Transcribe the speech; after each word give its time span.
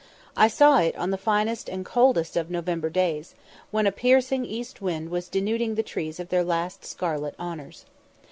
I 0.35 0.47
saw 0.47 0.79
it 0.79 0.95
on 0.95 1.11
the 1.11 1.15
finest 1.19 1.69
and 1.69 1.85
coldest 1.85 2.35
of 2.35 2.49
November 2.49 2.89
days, 2.89 3.35
when 3.69 3.85
a 3.85 3.91
piercing 3.91 4.45
east 4.45 4.81
wind 4.81 5.11
was 5.11 5.27
denuding 5.29 5.75
the 5.75 5.83
trees 5.83 6.19
of 6.19 6.29
their 6.29 6.43
last 6.43 6.83
scarlet 6.83 7.35
honours. 7.39 7.85